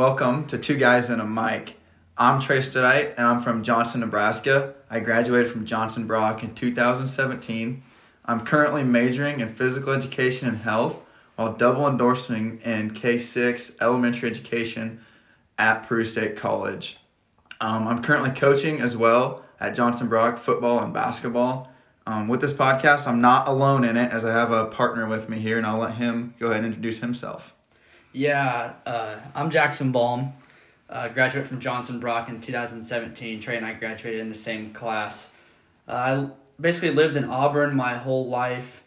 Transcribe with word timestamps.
Welcome 0.00 0.46
to 0.46 0.56
Two 0.56 0.78
Guys 0.78 1.10
and 1.10 1.20
a 1.20 1.26
Mic. 1.26 1.76
I'm 2.16 2.40
Trey 2.40 2.60
Studite, 2.60 3.12
and 3.18 3.26
I'm 3.26 3.42
from 3.42 3.62
Johnson, 3.62 4.00
Nebraska. 4.00 4.72
I 4.88 4.98
graduated 5.00 5.52
from 5.52 5.66
Johnson 5.66 6.06
Brock 6.06 6.42
in 6.42 6.54
2017. 6.54 7.82
I'm 8.24 8.46
currently 8.46 8.82
majoring 8.82 9.40
in 9.40 9.52
physical 9.52 9.92
education 9.92 10.48
and 10.48 10.56
health 10.56 11.02
while 11.36 11.52
double 11.52 11.86
endorsing 11.86 12.62
in 12.64 12.92
K6 12.92 13.76
elementary 13.78 14.30
education 14.30 15.04
at 15.58 15.86
Peru 15.86 16.02
State 16.06 16.34
College. 16.34 16.96
Um, 17.60 17.86
I'm 17.86 18.00
currently 18.00 18.30
coaching 18.30 18.80
as 18.80 18.96
well 18.96 19.44
at 19.60 19.74
Johnson 19.74 20.08
Brock 20.08 20.38
football 20.38 20.80
and 20.82 20.94
basketball. 20.94 21.70
Um, 22.06 22.26
with 22.26 22.40
this 22.40 22.54
podcast, 22.54 23.06
I'm 23.06 23.20
not 23.20 23.46
alone 23.46 23.84
in 23.84 23.98
it 23.98 24.10
as 24.10 24.24
I 24.24 24.32
have 24.32 24.50
a 24.50 24.64
partner 24.64 25.06
with 25.06 25.28
me 25.28 25.40
here, 25.40 25.58
and 25.58 25.66
I'll 25.66 25.76
let 25.76 25.96
him 25.96 26.32
go 26.38 26.46
ahead 26.46 26.64
and 26.64 26.68
introduce 26.68 27.00
himself. 27.00 27.54
Yeah, 28.12 28.72
uh, 28.86 29.20
I'm 29.36 29.50
Jackson 29.50 29.92
Baum, 29.92 30.32
uh, 30.88 31.06
graduate 31.08 31.46
from 31.46 31.60
Johnson 31.60 32.00
Brock 32.00 32.28
in 32.28 32.40
2017. 32.40 33.38
Trey 33.38 33.56
and 33.56 33.64
I 33.64 33.72
graduated 33.74 34.18
in 34.18 34.28
the 34.28 34.34
same 34.34 34.72
class. 34.72 35.28
Uh, 35.86 35.92
I 35.92 36.28
basically 36.60 36.90
lived 36.90 37.14
in 37.14 37.24
Auburn 37.24 37.76
my 37.76 37.94
whole 37.94 38.28
life. 38.28 38.82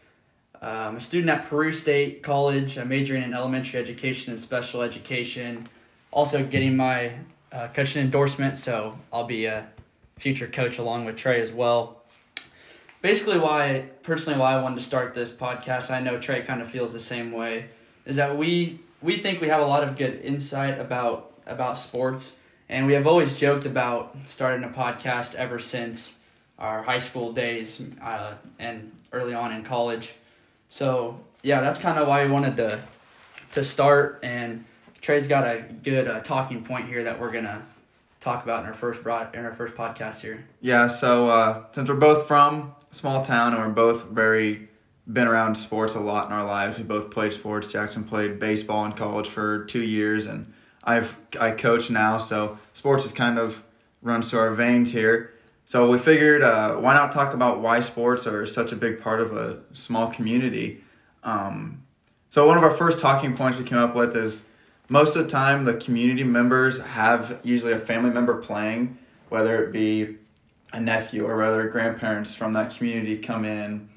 I'm 0.61 0.97
a 0.97 0.99
student 0.99 1.29
at 1.29 1.45
Peru 1.45 1.71
State 1.71 2.21
College. 2.21 2.77
I'm 2.77 2.89
majoring 2.89 3.23
in 3.23 3.33
elementary 3.33 3.79
education 3.79 4.31
and 4.31 4.41
special 4.41 4.81
education. 4.81 5.67
Also 6.11 6.45
getting 6.45 6.75
my 6.75 7.13
uh, 7.53 7.69
coaching 7.73 8.01
endorsement, 8.01 8.57
so 8.57 8.99
I'll 9.11 9.23
be 9.23 9.45
a 9.45 9.69
future 10.17 10.47
coach 10.47 10.77
along 10.77 11.05
with 11.05 11.15
Trey 11.15 11.41
as 11.41 11.51
well. 11.51 12.01
Basically, 13.01 13.39
why 13.39 13.85
personally 14.03 14.37
why 14.37 14.53
I 14.53 14.61
wanted 14.61 14.79
to 14.79 14.83
start 14.83 15.13
this 15.13 15.31
podcast, 15.31 15.91
I 15.91 16.01
know 16.01 16.19
Trey 16.19 16.41
kind 16.41 16.61
of 16.61 16.69
feels 16.69 16.91
the 16.91 16.99
same 16.99 17.31
way, 17.31 17.67
is 18.05 18.17
that 18.17 18.37
we 18.37 18.79
we 19.03 19.17
think 19.17 19.41
we 19.41 19.49
have 19.49 19.61
a 19.61 19.65
lot 19.65 19.83
of 19.83 19.97
good 19.97 20.21
insight 20.21 20.79
about 20.79 21.31
about 21.45 21.77
sports, 21.77 22.39
and 22.69 22.87
we 22.87 22.93
have 22.93 23.05
always 23.05 23.37
joked 23.37 23.65
about 23.65 24.15
starting 24.25 24.63
a 24.63 24.69
podcast 24.69 25.35
ever 25.35 25.59
since 25.59 26.17
our 26.57 26.81
high 26.83 26.99
school 26.99 27.33
days 27.33 27.81
uh, 28.01 28.33
and 28.57 28.91
early 29.11 29.33
on 29.33 29.51
in 29.51 29.63
college. 29.63 30.13
So 30.69 31.19
yeah, 31.43 31.59
that's 31.59 31.77
kind 31.77 31.99
of 31.99 32.07
why 32.07 32.25
we 32.25 32.31
wanted 32.31 32.55
to 32.57 32.79
to 33.51 33.63
start. 33.63 34.21
And 34.23 34.63
Trey's 35.01 35.27
got 35.27 35.45
a 35.45 35.65
good 35.83 36.07
uh, 36.07 36.21
talking 36.21 36.63
point 36.63 36.87
here 36.87 37.03
that 37.03 37.19
we're 37.19 37.31
gonna 37.31 37.65
talk 38.21 38.43
about 38.43 38.61
in 38.61 38.67
our 38.67 38.73
first 38.73 39.03
broad, 39.03 39.35
in 39.35 39.43
our 39.43 39.53
first 39.53 39.75
podcast 39.75 40.21
here. 40.21 40.45
Yeah, 40.61 40.87
so 40.87 41.27
uh, 41.27 41.63
since 41.73 41.89
we're 41.89 41.95
both 41.95 42.25
from 42.25 42.73
a 42.89 42.95
small 42.95 43.23
town 43.23 43.53
and 43.53 43.61
we're 43.61 43.69
both 43.69 44.05
very 44.05 44.69
been 45.11 45.27
around 45.27 45.55
sports 45.55 45.95
a 45.95 45.99
lot 45.99 46.27
in 46.27 46.31
our 46.31 46.45
lives. 46.45 46.77
We 46.77 46.83
both 46.83 47.11
played 47.11 47.33
sports. 47.33 47.67
Jackson 47.67 48.03
played 48.03 48.39
baseball 48.39 48.85
in 48.85 48.93
college 48.93 49.27
for 49.27 49.65
two 49.65 49.81
years, 49.81 50.25
and 50.25 50.53
I've 50.83 51.17
I 51.39 51.51
coach 51.51 51.89
now, 51.89 52.17
so 52.17 52.57
sports 52.73 53.05
is 53.05 53.11
kind 53.11 53.37
of 53.37 53.63
runs 54.01 54.29
through 54.29 54.39
our 54.39 54.53
veins 54.53 54.91
here. 54.91 55.33
So 55.65 55.89
we 55.89 55.97
figured, 55.97 56.43
uh, 56.43 56.75
why 56.75 56.93
not 56.93 57.13
talk 57.13 57.33
about 57.33 57.61
why 57.61 57.79
sports 57.79 58.27
are 58.27 58.45
such 58.45 58.73
a 58.73 58.75
big 58.75 59.01
part 59.01 59.21
of 59.21 59.35
a 59.35 59.59
small 59.71 60.07
community? 60.07 60.83
Um, 61.23 61.83
so 62.29 62.45
one 62.45 62.57
of 62.57 62.63
our 62.63 62.71
first 62.71 62.99
talking 62.99 63.35
points 63.35 63.57
we 63.57 63.63
came 63.63 63.77
up 63.77 63.95
with 63.95 64.15
is 64.15 64.43
most 64.89 65.15
of 65.15 65.23
the 65.23 65.29
time 65.29 65.63
the 65.63 65.75
community 65.75 66.25
members 66.25 66.81
have 66.81 67.39
usually 67.43 67.71
a 67.71 67.77
family 67.77 68.09
member 68.09 68.35
playing, 68.35 68.97
whether 69.29 69.63
it 69.63 69.71
be 69.71 70.17
a 70.73 70.81
nephew 70.81 71.25
or 71.25 71.37
whether 71.37 71.65
grandparents 71.69 72.35
from 72.35 72.51
that 72.53 72.75
community 72.75 73.17
come 73.17 73.45
in 73.45 73.87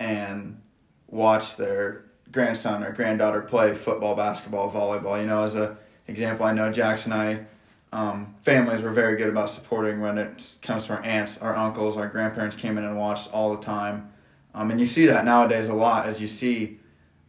and 0.00 0.60
watch 1.06 1.56
their 1.56 2.06
grandson 2.32 2.82
or 2.82 2.90
granddaughter 2.90 3.42
play 3.42 3.74
football, 3.74 4.16
basketball, 4.16 4.72
volleyball. 4.72 5.20
You 5.20 5.26
know, 5.26 5.44
as 5.44 5.54
a 5.54 5.76
example, 6.08 6.44
I 6.44 6.52
know 6.52 6.72
Jackson 6.72 7.12
and 7.12 7.20
I 7.20 7.46
um, 7.92 8.36
families 8.42 8.82
were 8.82 8.92
very 8.92 9.16
good 9.16 9.28
about 9.28 9.50
supporting 9.50 10.00
when 10.00 10.16
it 10.16 10.56
comes 10.62 10.86
to 10.86 10.94
our 10.94 11.02
aunts, 11.02 11.38
our 11.38 11.56
uncles, 11.56 11.96
our 11.96 12.08
grandparents 12.08 12.54
came 12.54 12.78
in 12.78 12.84
and 12.84 12.96
watched 12.96 13.32
all 13.32 13.54
the 13.54 13.62
time. 13.62 14.12
Um, 14.54 14.70
and 14.70 14.78
you 14.78 14.86
see 14.86 15.06
that 15.06 15.24
nowadays 15.24 15.68
a 15.68 15.74
lot 15.74 16.06
as 16.06 16.20
you 16.20 16.26
see 16.26 16.78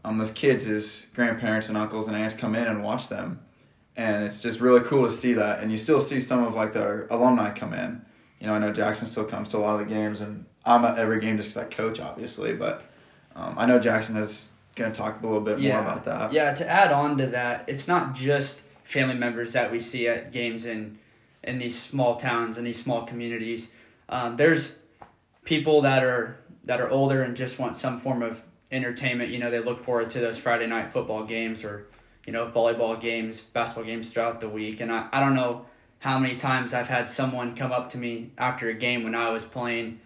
um, 0.03 0.17
those 0.17 0.31
kids 0.31 0.67
as 0.67 1.05
grandparents 1.13 1.67
and 1.67 1.77
uncles 1.77 2.07
and 2.07 2.15
aunts 2.15 2.35
come 2.35 2.55
in 2.55 2.67
and 2.67 2.83
watch 2.83 3.09
them. 3.09 3.39
And 3.95 4.23
it's 4.23 4.39
just 4.39 4.59
really 4.59 4.81
cool 4.81 5.05
to 5.05 5.11
see 5.11 5.33
that. 5.33 5.61
And 5.61 5.71
you 5.71 5.77
still 5.77 6.01
see 6.01 6.19
some 6.19 6.43
of 6.43 6.55
like 6.55 6.73
their 6.73 7.07
alumni 7.09 7.51
come 7.51 7.73
in. 7.73 8.03
You 8.39 8.47
know, 8.47 8.53
I 8.53 8.59
know 8.59 8.71
Jackson 8.71 9.07
still 9.07 9.25
comes 9.25 9.49
to 9.49 9.57
a 9.57 9.59
lot 9.59 9.79
of 9.79 9.87
the 9.87 9.93
games 9.93 10.21
and 10.21 10.45
I'm 10.65 10.85
at 10.85 10.97
every 10.97 11.19
game 11.19 11.37
just 11.37 11.49
because 11.49 11.63
I 11.63 11.69
coach, 11.69 11.99
obviously. 11.99 12.53
But 12.53 12.83
um, 13.35 13.55
I 13.57 13.65
know 13.65 13.79
Jackson 13.79 14.17
is 14.17 14.49
going 14.75 14.91
to 14.91 14.97
talk 14.97 15.21
a 15.21 15.25
little 15.25 15.41
bit 15.41 15.59
yeah. 15.59 15.73
more 15.73 15.81
about 15.81 16.05
that. 16.05 16.33
Yeah, 16.33 16.53
to 16.53 16.69
add 16.69 16.91
on 16.91 17.17
to 17.17 17.27
that, 17.27 17.65
it's 17.67 17.87
not 17.87 18.13
just 18.13 18.61
family 18.83 19.15
members 19.15 19.53
that 19.53 19.71
we 19.71 19.79
see 19.79 20.07
at 20.07 20.31
games 20.31 20.65
in 20.65 20.99
in 21.43 21.57
these 21.57 21.79
small 21.79 22.15
towns 22.15 22.57
and 22.57 22.67
these 22.67 22.81
small 22.81 23.03
communities. 23.03 23.71
Um, 24.09 24.35
there's 24.35 24.79
people 25.43 25.81
that 25.81 26.03
are 26.03 26.37
that 26.65 26.79
are 26.79 26.89
older 26.89 27.23
and 27.23 27.35
just 27.35 27.57
want 27.57 27.75
some 27.75 27.99
form 27.99 28.21
of 28.21 28.43
entertainment. 28.71 29.31
You 29.31 29.39
know, 29.39 29.49
they 29.49 29.59
look 29.59 29.79
forward 29.79 30.09
to 30.11 30.19
those 30.19 30.37
Friday 30.37 30.67
night 30.67 30.93
football 30.93 31.23
games 31.23 31.63
or 31.63 31.87
you 32.25 32.33
know 32.33 32.47
volleyball 32.47 32.99
games, 32.99 33.41
basketball 33.41 33.85
games 33.85 34.11
throughout 34.11 34.39
the 34.39 34.49
week. 34.49 34.79
And 34.79 34.91
I, 34.91 35.07
I 35.11 35.19
don't 35.19 35.33
know 35.33 35.65
how 35.99 36.17
many 36.19 36.35
times 36.35 36.73
I've 36.73 36.87
had 36.87 37.09
someone 37.09 37.55
come 37.55 37.71
up 37.71 37.89
to 37.89 37.97
me 37.97 38.31
after 38.37 38.67
a 38.67 38.73
game 38.73 39.03
when 39.03 39.15
I 39.15 39.29
was 39.29 39.45
playing 39.45 39.99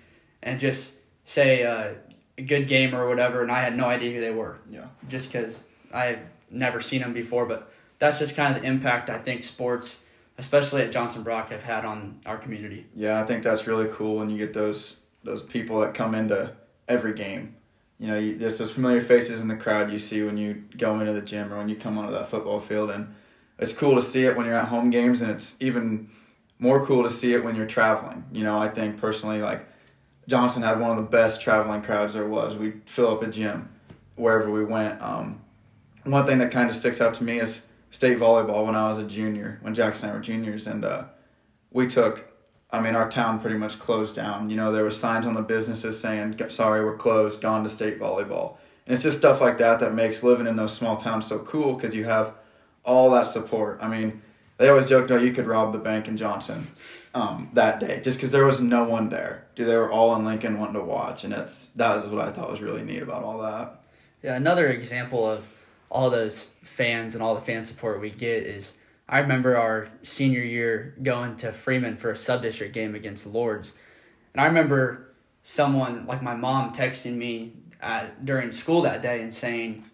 and 0.46 0.60
just 0.60 0.94
say 1.26 1.64
uh, 1.64 1.96
a 2.38 2.42
good 2.42 2.68
game 2.68 2.96
or 2.96 3.10
whatever, 3.10 3.42
and 3.42 3.52
I 3.52 3.60
had 3.60 3.76
no 3.76 3.86
idea 3.86 4.14
who 4.14 4.22
they 4.22 4.32
were. 4.32 4.60
Yeah. 4.70 4.86
Just 5.10 5.32
because 5.32 5.66
I've 5.94 6.20
never 6.50 6.80
seen 6.80 7.02
them 7.02 7.12
before, 7.12 7.46
but 7.46 7.74
that's 8.00 8.20
just 8.20 8.36
kind 8.36 8.56
of 8.56 8.62
the 8.62 8.68
impact 8.68 9.10
I 9.10 9.18
think 9.18 9.44
sports, 9.44 10.04
especially 10.38 10.84
at 10.84 10.92
Johnson 10.92 11.24
Brock, 11.24 11.50
have 11.50 11.64
had 11.64 11.84
on 11.84 12.20
our 12.26 12.38
community. 12.38 12.86
Yeah, 12.96 13.22
I 13.22 13.26
think 13.26 13.44
that's 13.44 13.68
really 13.68 13.90
cool 13.92 14.18
when 14.18 14.30
you 14.30 14.38
get 14.38 14.54
those 14.54 14.96
those 15.24 15.42
people 15.42 15.80
that 15.80 15.96
come 15.96 16.14
into 16.14 16.52
every 16.88 17.14
game. 17.14 17.56
You 17.98 18.08
know, 18.10 18.20
you, 18.20 18.38
there's 18.38 18.60
those 18.60 18.72
familiar 18.72 19.02
faces 19.02 19.40
in 19.40 19.48
the 19.48 19.56
crowd 19.56 19.92
you 19.92 19.98
see 19.98 20.22
when 20.22 20.38
you 20.38 20.64
go 20.78 21.00
into 21.00 21.14
the 21.14 21.22
gym 21.22 21.52
or 21.52 21.58
when 21.58 21.68
you 21.68 21.76
come 21.76 21.98
onto 21.98 22.12
that 22.12 22.30
football 22.30 22.60
field, 22.60 22.92
and 22.92 23.16
it's 23.58 23.74
cool 23.74 23.96
to 23.96 24.02
see 24.04 24.26
it 24.26 24.38
when 24.38 24.46
you're 24.46 24.58
at 24.58 24.68
home 24.68 24.92
games, 24.92 25.22
and 25.22 25.32
it's 25.32 25.56
even 25.60 26.12
more 26.60 26.86
cool 26.86 27.02
to 27.04 27.10
see 27.10 27.34
it 27.34 27.44
when 27.44 27.56
you're 27.56 27.66
traveling. 27.66 28.26
You 28.32 28.44
know, 28.44 28.60
I 28.60 28.68
think 28.70 29.00
personally, 29.00 29.42
like 29.42 29.68
Johnson 30.28 30.64
had 30.64 30.80
one 30.80 30.92
of 30.92 30.98
the 30.98 31.10
best 31.10 31.42
traveling 31.42 31.82
crowds 31.82 32.14
there 32.14 32.28
was. 32.28 32.56
We'd 32.56 32.82
fill 32.86 33.12
up 33.12 33.22
a 33.22 33.28
gym 33.28 33.70
wherever 34.16 34.50
we 34.50 34.66
went. 34.66 35.02
Um, 35.02 35.42
one 36.04 36.26
thing 36.26 36.38
that 36.40 36.52
kind 36.52 36.70
of 36.70 36.76
sticks 36.76 37.02
out 37.02 37.14
to 37.16 37.24
me 37.24 37.40
is 37.40 37.66
state 37.92 38.18
volleyball 38.18 38.66
when 38.66 38.76
I 38.76 38.90
was 38.90 38.98
a 38.98 39.04
junior, 39.04 39.60
when 39.62 39.74
Jackson 39.74 40.10
and 40.10 40.14
I 40.14 40.18
were 40.18 40.24
juniors, 40.24 40.68
and 40.68 40.86
uh, 40.86 41.06
we 41.72 41.88
took. 41.88 42.32
I 42.72 42.82
mean, 42.82 42.96
our 42.96 43.10
town 43.10 43.40
pretty 43.40 43.58
much 43.58 43.80
closed 43.80 44.16
down. 44.16 44.50
You 44.50 44.58
know, 44.58 44.72
there 44.72 44.84
were 44.84 44.92
signs 44.92 45.26
on 45.26 45.36
the 45.36 45.42
businesses 45.42 46.00
saying, 46.00 46.40
"Sorry, 46.50 46.84
we're 46.84 46.98
closed. 46.98 47.42
Gone 47.42 47.64
to 47.64 47.70
state 47.70 48.00
volleyball." 48.00 48.58
And 48.86 48.94
it's 48.94 49.04
just 49.04 49.18
stuff 49.18 49.42
like 49.42 49.58
that 49.60 49.80
that 49.80 49.94
makes 49.94 50.24
living 50.24 50.48
in 50.48 50.56
those 50.56 50.76
small 50.76 50.98
towns 50.98 51.26
so 51.28 51.40
cool 51.40 51.74
because 51.74 51.96
you 51.96 52.04
have 52.06 52.34
all 52.84 53.12
that 53.12 53.28
support. 53.28 53.80
I 53.82 53.88
mean, 53.88 54.22
they 54.58 54.70
always 54.70 54.86
joked, 54.86 55.12
"Oh, 55.12 55.18
you 55.18 55.34
could 55.34 55.48
rob 55.48 55.72
the 55.74 55.80
bank 55.80 56.08
in 56.08 56.18
Johnson." 56.18 56.68
um, 57.16 57.50
that 57.54 57.80
day 57.80 58.02
just 58.02 58.18
because 58.18 58.32
there 58.32 58.46
was 58.46 58.60
no 58.60 58.84
one 58.84 59.10
there. 59.10 59.48
Dude, 59.56 59.68
they 59.68 59.78
were 59.78 59.92
all 59.92 60.16
in 60.16 60.26
Lincoln 60.26 60.60
wanting 60.60 60.76
to 60.76 60.82
watch, 60.82 61.24
and 61.24 61.34
it's 61.34 61.68
that 61.70 61.96
was 61.96 62.12
what 62.12 62.28
I 62.28 62.32
thought 62.32 62.52
was 62.52 62.62
really 62.62 62.84
neat 62.84 63.02
about 63.02 63.24
all 63.24 63.40
that. 63.40 63.82
Yeah, 64.22 64.36
another 64.36 64.68
example 64.68 65.28
of 65.30 65.48
all 65.90 66.10
those 66.10 66.50
fans 66.62 67.16
and 67.16 67.24
all 67.24 67.34
the 67.34 67.42
fan 67.42 67.66
support 67.66 68.02
we 68.02 68.10
get 68.10 68.44
is 68.44 68.74
I 69.08 69.20
remember 69.20 69.56
our 69.56 69.88
senior 70.04 70.42
year 70.42 70.94
going 71.02 71.38
to 71.38 71.54
Freeman 71.54 71.96
for 71.96 72.12
a 72.12 72.18
sub 72.18 72.42
district 72.42 72.74
game 72.74 72.96
against 72.96 73.26
Lourdes, 73.26 73.74
and 74.34 74.42
I 74.42 74.46
remember 74.46 75.16
someone 75.42 76.06
like 76.06 76.22
my 76.22 76.36
mom 76.36 76.74
texting 76.74 77.16
me 77.16 77.54
at, 77.80 78.26
during 78.26 78.52
school 78.52 78.82
that 78.82 79.02
day 79.02 79.22
and 79.22 79.34
saying, 79.34 79.86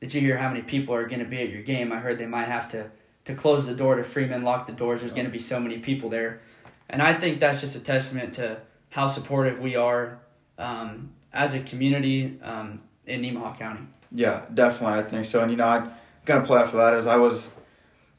"Did 0.00 0.12
you 0.12 0.20
hear 0.20 0.36
how 0.36 0.50
many 0.50 0.60
people 0.60 0.94
are 0.94 1.08
going 1.08 1.20
to 1.20 1.24
be 1.24 1.38
at 1.38 1.48
your 1.48 1.62
game? 1.62 1.90
I 1.90 2.00
heard 2.00 2.18
they 2.18 2.26
might 2.26 2.48
have 2.48 2.68
to." 2.68 2.90
To 3.26 3.34
close 3.34 3.66
the 3.66 3.74
door 3.74 3.96
to 3.96 4.04
Freeman, 4.04 4.42
lock 4.42 4.66
the 4.66 4.72
doors. 4.72 5.00
There's 5.00 5.12
going 5.12 5.26
to 5.26 5.32
be 5.32 5.38
so 5.38 5.60
many 5.60 5.78
people 5.78 6.08
there 6.08 6.40
and 6.88 7.02
I 7.02 7.14
think 7.14 7.40
that's 7.40 7.60
just 7.60 7.76
a 7.76 7.80
testament 7.80 8.34
to 8.34 8.58
how 8.90 9.06
supportive 9.06 9.60
we 9.60 9.76
are 9.76 10.18
um, 10.58 11.12
as 11.32 11.54
a 11.54 11.60
community 11.60 12.38
um, 12.42 12.80
in 13.06 13.22
Nemaha 13.22 13.58
County. 13.58 13.86
Yeah, 14.12 14.44
definitely. 14.52 14.98
I 14.98 15.02
think 15.02 15.24
so. 15.24 15.40
And, 15.42 15.50
you 15.50 15.56
know, 15.56 15.90
going 16.24 16.40
to 16.40 16.46
play 16.46 16.60
off 16.60 16.68
of 16.68 16.74
that 16.74 16.94
as 16.94 17.06
I 17.06 17.16
was 17.16 17.50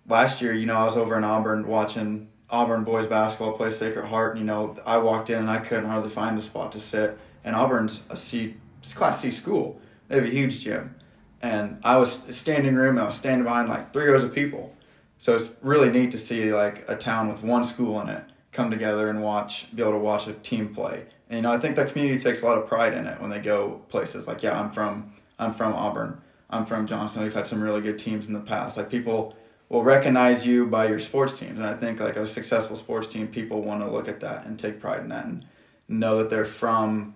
last 0.08 0.42
year, 0.42 0.54
you 0.54 0.66
know, 0.66 0.76
I 0.76 0.84
was 0.84 0.98
over 0.98 1.18
in 1.18 1.24
Auburn 1.24 1.68
watching 1.68 2.28
Auburn 2.50 2.84
boys 2.84 3.08
basketball 3.08 3.54
play 3.54 3.72
Sacred 3.72 4.08
Heart. 4.08 4.34
And, 4.34 4.42
you 4.42 4.46
know, 4.46 4.78
I 4.86 4.98
walked 4.98 5.30
in 5.30 5.40
and 5.40 5.50
I 5.50 5.60
couldn't 5.60 5.86
hardly 5.86 6.10
find 6.10 6.38
a 6.38 6.42
spot 6.42 6.74
to 6.74 6.80
sit. 6.80 7.18
And 7.44 7.56
Auburn's 7.56 8.02
a 8.10 8.18
C, 8.18 8.56
Class 8.94 9.22
C 9.22 9.32
school. 9.32 9.80
They 10.10 10.16
have 10.16 10.26
a 10.26 10.30
huge 10.30 10.60
gym. 10.60 10.96
And 11.42 11.80
I 11.84 11.98
was 11.98 12.24
standing 12.36 12.76
room 12.76 12.98
and 12.98 13.00
I 13.00 13.06
was 13.06 13.16
standing 13.16 13.44
behind 13.44 13.70
like 13.70 13.94
three 13.94 14.08
rows 14.08 14.24
of 14.24 14.36
people. 14.36 14.76
So 15.18 15.36
it's 15.36 15.50
really 15.62 15.90
neat 15.90 16.12
to 16.12 16.18
see 16.18 16.54
like 16.54 16.86
a 16.88 16.96
town 16.96 17.28
with 17.28 17.44
one 17.44 17.66
school 17.66 18.00
in 18.02 18.10
it 18.10 18.24
come 18.52 18.72
together 18.72 19.10
and 19.10 19.22
watch, 19.22 19.76
be 19.76 19.82
able 19.82 19.94
to 19.94 20.00
watch 20.00 20.28
a 20.28 20.34
team 20.34 20.74
play. 20.74 21.06
And 21.30 21.38
you 21.38 21.42
know, 21.44 21.52
I 21.52 21.60
think 21.60 21.76
that 21.76 21.92
community 21.92 22.22
takes 22.22 22.42
a 22.42 22.46
lot 22.46 22.58
of 22.58 22.68
pride 22.68 22.94
in 22.94 23.06
it 23.06 23.20
when 23.20 23.30
they 23.30 23.40
go 23.40 23.82
places. 23.90 24.28
Like, 24.28 24.44
yeah, 24.44 24.60
I'm 24.60 24.72
from 24.72 25.14
I'm 25.40 25.54
from 25.54 25.74
Auburn. 25.74 26.22
I'm 26.50 26.66
from 26.66 26.88
Johnson. 26.88 27.24
We've 27.24 27.34
had 27.34 27.48
some 27.48 27.62
really 27.62 27.82
good 27.82 28.00
teams 28.00 28.28
in 28.28 28.34
the 28.34 28.40
past. 28.40 28.78
Like 28.78 28.90
people 28.90 29.36
will 29.70 29.84
recognize 29.84 30.48
you 30.48 30.66
by 30.66 30.88
your 30.88 31.00
sports 31.00 31.38
teams. 31.38 31.60
And 31.60 31.68
I 31.68 31.74
think 31.74 32.00
like 32.00 32.16
a 32.16 32.26
successful 32.26 32.76
sports 32.76 33.08
team, 33.08 33.28
people 33.28 33.62
want 33.62 33.82
to 33.82 33.92
look 33.92 34.08
at 34.08 34.22
that 34.22 34.46
and 34.46 34.58
take 34.58 34.80
pride 34.80 35.02
in 35.02 35.10
that 35.10 35.26
and 35.26 35.46
know 35.88 36.18
that 36.18 36.30
they're 36.30 36.46
from 36.46 37.16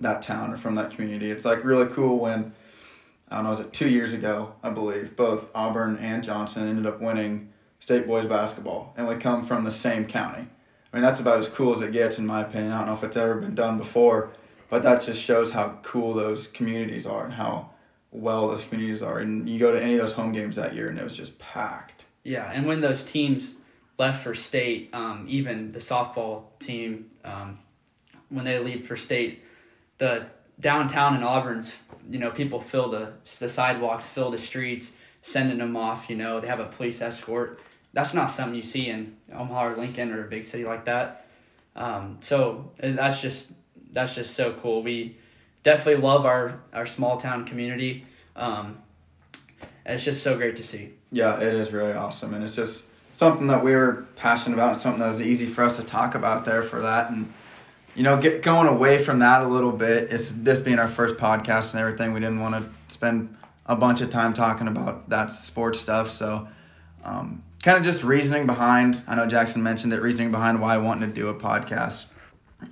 that 0.00 0.22
town 0.22 0.52
or 0.52 0.56
from 0.56 0.74
that 0.74 0.90
community. 0.90 1.30
It's 1.30 1.44
like 1.44 1.64
really 1.64 1.86
cool 1.86 2.18
when 2.18 2.52
I 3.30 3.36
don't 3.36 3.44
know, 3.44 3.50
was 3.50 3.60
it 3.60 3.72
two 3.72 3.88
years 3.88 4.12
ago, 4.12 4.54
I 4.62 4.70
believe, 4.70 5.14
both 5.14 5.50
Auburn 5.54 5.96
and 5.98 6.24
Johnson 6.24 6.68
ended 6.68 6.86
up 6.86 7.00
winning 7.00 7.52
state 7.78 8.06
boys 8.06 8.26
basketball, 8.26 8.92
and 8.96 9.06
we 9.06 9.14
come 9.16 9.44
from 9.44 9.64
the 9.64 9.70
same 9.70 10.06
county. 10.06 10.46
I 10.92 10.96
mean, 10.96 11.02
that's 11.02 11.20
about 11.20 11.38
as 11.38 11.48
cool 11.48 11.72
as 11.72 11.80
it 11.80 11.92
gets, 11.92 12.18
in 12.18 12.26
my 12.26 12.42
opinion. 12.42 12.72
I 12.72 12.78
don't 12.78 12.88
know 12.88 12.94
if 12.94 13.04
it's 13.04 13.16
ever 13.16 13.36
been 13.36 13.54
done 13.54 13.78
before, 13.78 14.32
but 14.68 14.82
that 14.82 15.02
just 15.02 15.22
shows 15.22 15.52
how 15.52 15.78
cool 15.82 16.12
those 16.12 16.48
communities 16.48 17.06
are 17.06 17.24
and 17.24 17.34
how 17.34 17.70
well 18.10 18.48
those 18.48 18.64
communities 18.64 19.02
are. 19.02 19.18
And 19.18 19.48
you 19.48 19.60
go 19.60 19.72
to 19.72 19.80
any 19.80 19.94
of 19.94 20.00
those 20.00 20.12
home 20.12 20.32
games 20.32 20.56
that 20.56 20.74
year, 20.74 20.88
and 20.88 20.98
it 20.98 21.04
was 21.04 21.16
just 21.16 21.38
packed. 21.38 22.06
Yeah, 22.24 22.50
and 22.52 22.66
when 22.66 22.80
those 22.80 23.04
teams 23.04 23.54
left 23.98 24.24
for 24.24 24.34
state, 24.34 24.90
um, 24.92 25.26
even 25.28 25.70
the 25.70 25.78
softball 25.78 26.44
team, 26.58 27.10
um, 27.24 27.60
when 28.28 28.44
they 28.44 28.58
leave 28.58 28.86
for 28.86 28.96
state, 28.96 29.44
the 29.98 30.26
downtown 30.60 31.16
in 31.16 31.22
Auburn's, 31.22 31.78
you 32.08 32.18
know, 32.18 32.30
people 32.30 32.60
fill 32.60 32.90
the 32.90 33.12
the 33.38 33.48
sidewalks, 33.48 34.08
fill 34.08 34.30
the 34.30 34.38
streets, 34.38 34.92
sending 35.22 35.58
them 35.58 35.76
off. 35.76 36.10
You 36.10 36.16
know, 36.16 36.40
they 36.40 36.46
have 36.46 36.60
a 36.60 36.66
police 36.66 37.00
escort. 37.00 37.60
That's 37.92 38.14
not 38.14 38.30
something 38.30 38.54
you 38.54 38.62
see 38.62 38.88
in 38.88 39.16
Omaha 39.32 39.68
or 39.68 39.76
Lincoln 39.76 40.12
or 40.12 40.24
a 40.24 40.28
big 40.28 40.44
city 40.44 40.64
like 40.64 40.84
that. 40.84 41.26
Um, 41.74 42.18
so 42.20 42.70
that's 42.78 43.20
just 43.20 43.52
that's 43.92 44.14
just 44.14 44.34
so 44.34 44.52
cool. 44.52 44.82
We 44.82 45.16
definitely 45.62 46.02
love 46.02 46.24
our 46.24 46.60
our 46.72 46.86
small 46.86 47.16
town 47.18 47.44
community, 47.44 48.04
um, 48.36 48.78
and 49.84 49.96
it's 49.96 50.04
just 50.04 50.22
so 50.22 50.36
great 50.36 50.56
to 50.56 50.64
see. 50.64 50.90
Yeah, 51.12 51.40
it 51.40 51.54
is 51.54 51.72
really 51.72 51.92
awesome, 51.92 52.34
and 52.34 52.44
it's 52.44 52.54
just 52.54 52.84
something 53.12 53.48
that 53.48 53.64
we 53.64 53.72
were 53.72 54.06
passionate 54.16 54.54
about, 54.54 54.78
something 54.78 55.00
that 55.00 55.08
was 55.08 55.20
easy 55.22 55.46
for 55.46 55.64
us 55.64 55.76
to 55.76 55.82
talk 55.82 56.14
about 56.14 56.44
there 56.44 56.62
for 56.62 56.80
that, 56.82 57.10
and 57.10 57.32
you 57.94 58.02
know, 58.02 58.16
get 58.20 58.42
going 58.42 58.68
away 58.68 58.98
from 59.02 59.18
that 59.20 59.42
a 59.42 59.48
little 59.48 59.72
bit. 59.72 60.12
It's 60.12 60.30
this 60.30 60.60
being 60.60 60.78
our 60.78 60.88
first 60.88 61.16
podcast 61.16 61.72
and 61.72 61.80
everything. 61.80 62.12
We 62.12 62.20
didn't 62.20 62.40
want 62.40 62.54
to 62.54 62.70
spend 62.92 63.36
a 63.66 63.76
bunch 63.76 64.00
of 64.00 64.10
time 64.10 64.34
talking 64.34 64.68
about 64.68 65.08
that 65.08 65.32
sports 65.32 65.80
stuff, 65.80 66.10
so. 66.10 66.48
Um, 67.02 67.42
kind 67.62 67.76
of 67.78 67.84
just 67.84 68.02
reasoning 68.02 68.46
behind. 68.46 69.02
I 69.06 69.14
know 69.14 69.26
Jackson 69.26 69.62
mentioned 69.62 69.92
it. 69.92 70.00
Reasoning 70.00 70.30
behind 70.30 70.60
why 70.60 70.74
I 70.74 70.78
wanted 70.78 71.08
to 71.08 71.14
do 71.14 71.28
a 71.28 71.34
podcast. 71.34 72.04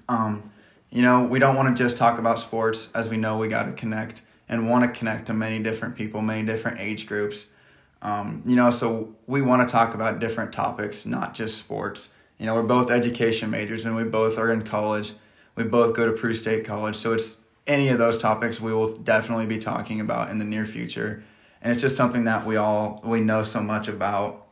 Um, 0.08 0.50
you 0.90 1.02
know, 1.02 1.24
we 1.24 1.38
don't 1.38 1.56
want 1.56 1.76
to 1.76 1.82
just 1.82 1.96
talk 1.96 2.18
about 2.18 2.38
sports, 2.40 2.88
as 2.94 3.08
we 3.08 3.16
know 3.16 3.38
we 3.38 3.48
got 3.48 3.64
to 3.64 3.72
connect 3.72 4.22
and 4.48 4.68
want 4.68 4.92
to 4.92 4.98
connect 4.98 5.26
to 5.26 5.34
many 5.34 5.58
different 5.58 5.96
people, 5.96 6.22
many 6.22 6.44
different 6.44 6.80
age 6.80 7.06
groups. 7.06 7.46
Um, 8.00 8.42
you 8.46 8.56
know, 8.56 8.70
so 8.70 9.14
we 9.26 9.42
want 9.42 9.66
to 9.66 9.70
talk 9.70 9.94
about 9.94 10.20
different 10.20 10.52
topics, 10.52 11.04
not 11.04 11.34
just 11.34 11.58
sports. 11.58 12.10
You 12.38 12.46
know, 12.46 12.55
we're 12.55 12.62
both 12.62 12.90
education 12.90 13.50
majors 13.50 13.85
and 13.85 13.96
we 13.96 14.05
both 14.05 14.38
are 14.38 14.50
in 14.52 14.62
college. 14.62 15.12
We 15.56 15.64
both 15.64 15.94
go 15.96 16.06
to 16.06 16.12
Peru 16.12 16.35
State 16.35 16.64
College. 16.64 16.94
So 16.96 17.12
it's 17.12 17.37
any 17.67 17.88
of 17.88 17.99
those 17.99 18.17
topics 18.19 18.61
we 18.61 18.73
will 18.73 18.96
definitely 18.96 19.46
be 19.46 19.58
talking 19.58 20.00
about 20.00 20.31
in 20.31 20.38
the 20.38 20.44
near 20.44 20.64
future. 20.64 21.25
And 21.61 21.73
it's 21.73 21.81
just 21.82 21.96
something 21.96 22.25
that 22.25 22.46
we 22.46 22.56
all 22.56 23.00
we 23.05 23.20
know 23.20 23.43
so 23.43 23.61
much 23.61 23.88
about. 23.88 24.46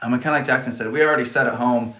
I 0.00 0.08
mean, 0.08 0.20
kind 0.20 0.34
of 0.34 0.40
like 0.40 0.46
Jackson 0.46 0.72
said, 0.72 0.90
we 0.90 1.02
already 1.02 1.24
sat 1.26 1.46
at 1.46 1.54
home 1.54 1.94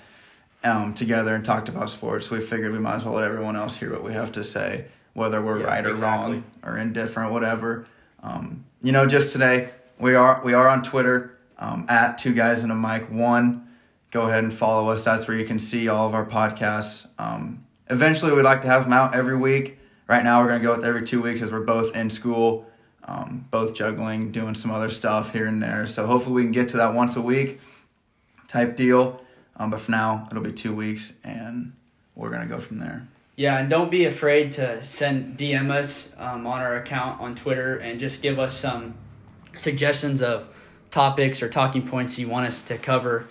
um, 0.65 0.95
together 0.95 1.35
and 1.35 1.45
talked 1.45 1.69
about 1.69 1.91
sports. 1.91 2.31
We 2.31 2.41
figured 2.41 2.73
we 2.73 2.79
might 2.79 2.97
as 2.97 3.05
well 3.05 3.15
let 3.15 3.25
everyone 3.25 3.57
else 3.57 3.77
hear 3.77 3.93
what 3.93 4.03
we 4.03 4.13
have 4.15 4.33
to 4.33 4.45
say, 4.45 4.87
whether 5.13 5.43
we're 5.43 5.61
Yeah, 5.61 5.67
right 5.67 5.87
or 5.87 5.91
exactly. 5.91 6.35
wrong 6.37 6.45
or 6.63 6.79
indifferent, 6.79 7.33
whatever. 7.33 7.87
Um, 8.23 8.65
you 8.83 8.93
know, 8.93 9.07
just 9.07 9.33
today 9.33 9.69
we 9.99 10.15
are 10.15 10.41
we 10.43 10.55
are 10.55 10.69
on 10.69 10.83
Twitter 10.83 11.37
um, 11.59 11.85
at 11.89 12.17
two 12.19 12.33
guys 12.33 12.63
and 12.63 12.73
a 12.73 12.75
mic 12.75 13.11
one. 13.11 13.66
Go 14.17 14.29
ahead 14.29 14.45
and 14.45 14.55
follow 14.55 14.89
us. 14.89 15.05
That's 15.05 15.29
where 15.29 15.37
you 15.37 15.45
can 15.45 15.59
see 15.59 15.89
all 15.89 16.09
of 16.09 16.15
our 16.15 16.25
podcasts. 16.25 17.07
Um, 17.19 17.67
eventually, 17.91 18.33
we'd 18.33 18.45
like 18.45 18.63
to 18.63 18.67
have 18.67 18.85
them 18.85 18.95
out 18.95 19.15
every 19.15 19.37
week. 19.37 19.79
Right 20.09 20.25
now, 20.25 20.41
we're 20.41 20.49
gonna 20.49 20.63
go 20.63 20.75
with 20.75 20.87
every 20.87 21.07
two 21.07 21.21
weeks 21.21 21.43
as 21.43 21.53
we're 21.53 21.61
both 21.61 21.95
in 21.95 22.09
school, 22.09 22.65
um, 23.05 23.47
both 23.51 23.75
juggling, 23.75 24.33
doing 24.33 24.55
some 24.55 24.71
other 24.71 24.89
stuff 24.89 25.35
here 25.35 25.45
and 25.45 25.63
there. 25.63 25.87
So 25.87 26.07
hopefully, 26.07 26.35
we 26.37 26.43
can 26.45 26.53
get 26.53 26.71
to 26.71 26.79
that 26.79 26.95
once 26.95 27.15
a 27.15 27.21
week 27.21 27.61
type 28.49 28.75
deal. 28.75 29.21
Um, 29.55 29.69
but 29.69 29.83
for 29.83 29.91
now, 29.91 30.27
it'll 30.31 30.43
be 30.43 30.51
two 30.51 30.75
weeks, 30.75 31.13
and 31.23 31.75
we're 32.15 32.31
gonna 32.31 32.47
go 32.47 32.59
from 32.59 32.79
there. 32.79 33.07
Yeah, 33.37 33.59
and 33.59 33.69
don't 33.69 33.91
be 33.91 34.07
afraid 34.07 34.51
to 34.53 34.83
send 34.83 35.37
DM 35.37 35.71
us 35.71 36.11
um, 36.17 36.47
on 36.47 36.63
our 36.63 36.75
account 36.75 37.21
on 37.21 37.35
Twitter 37.35 37.77
and 37.77 38.01
just 38.01 38.23
give 38.23 38.39
us 38.39 38.57
some 38.57 38.95
suggestions 39.59 40.23
of 40.23 40.49
topics 40.91 41.43
or 41.43 41.51
talking 41.51 41.87
points 41.87 42.19
you 42.19 42.29
want 42.29 42.47
us 42.47 42.63
to 42.63 42.79
cover. 42.79 43.27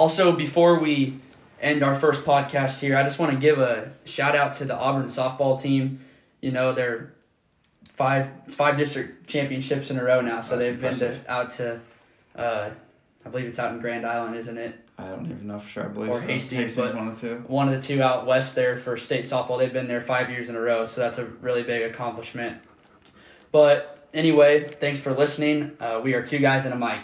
Also, 0.00 0.34
before 0.34 0.78
we 0.78 1.18
end 1.60 1.82
our 1.84 1.94
first 1.94 2.24
podcast 2.24 2.80
here, 2.80 2.96
I 2.96 3.02
just 3.02 3.18
want 3.18 3.32
to 3.32 3.38
give 3.38 3.58
a 3.58 3.92
shout 4.06 4.34
out 4.34 4.54
to 4.54 4.64
the 4.64 4.74
Auburn 4.74 5.08
softball 5.08 5.60
team. 5.60 6.00
You 6.40 6.52
know, 6.52 6.72
they're 6.72 7.12
five 7.92 8.30
it's 8.46 8.54
five 8.54 8.78
district 8.78 9.28
championships 9.28 9.90
in 9.90 9.98
a 9.98 10.02
row 10.02 10.22
now, 10.22 10.40
so 10.40 10.56
That's 10.56 10.68
they've 10.70 10.80
been 10.80 10.98
to, 11.00 11.30
out 11.30 11.50
to, 11.50 11.80
uh, 12.34 12.70
I 13.26 13.28
believe 13.28 13.44
it's 13.44 13.58
out 13.58 13.74
in 13.74 13.80
Grand 13.80 14.06
Island, 14.06 14.36
isn't 14.36 14.56
it? 14.56 14.74
I 14.98 15.08
don't 15.10 15.26
even 15.26 15.46
know 15.46 15.58
for 15.58 15.68
sure. 15.68 15.84
I 15.84 15.88
believe 15.88 16.08
Or 16.12 16.20
so. 16.22 16.26
Hastings, 16.26 16.76
but- 16.76 16.94
one 16.94 17.08
of 17.08 17.20
the 17.20 17.28
two. 17.28 17.44
one 17.46 17.68
of 17.68 17.74
the 17.74 17.86
two 17.86 18.02
out 18.02 18.24
west 18.24 18.54
there 18.54 18.78
for 18.78 18.96
state 18.96 19.26
softball. 19.26 19.58
They've 19.58 19.70
been 19.70 19.88
there 19.88 20.00
five 20.00 20.30
years 20.30 20.48
in 20.48 20.56
a 20.56 20.60
row, 20.62 20.86
so 20.86 21.02
that's 21.02 21.18
a 21.18 21.26
really 21.26 21.62
big 21.62 21.82
accomplishment. 21.82 22.56
But 23.52 24.08
anyway, 24.14 24.60
thanks 24.66 24.98
for 24.98 25.12
listening. 25.12 25.72
Uh, 25.78 26.00
we 26.02 26.14
are 26.14 26.22
two 26.22 26.38
guys 26.38 26.64
and 26.64 26.72
a 26.72 26.78
mic. 26.78 27.00